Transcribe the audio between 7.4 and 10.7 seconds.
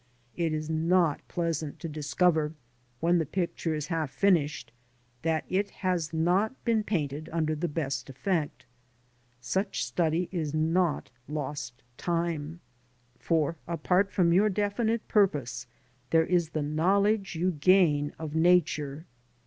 the best effect. Such study is